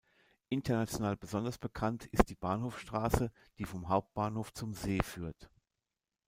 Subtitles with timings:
[0.49, 5.47] International besonders bekannt ist die Bahnhofstrasse, die vom Hauptbahnhof zum See führt.